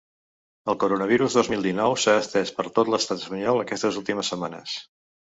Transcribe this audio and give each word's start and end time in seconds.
El 0.71 0.77
coronavirus 0.83 1.35
dos 1.41 1.51
mil 1.55 1.61
dinou 1.69 1.95
s’ha 2.05 2.17
estès 2.23 2.55
per 2.57 2.67
tot 2.81 2.93
l’estat 2.95 3.25
espanyol 3.25 3.65
aquestes 3.67 4.05
últimes 4.05 4.35
setmanes. 4.35 4.79